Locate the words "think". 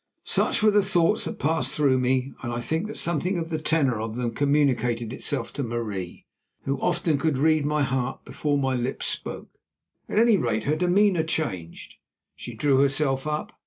2.59-2.87